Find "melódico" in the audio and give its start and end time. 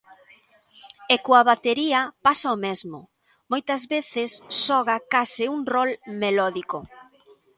6.21-6.79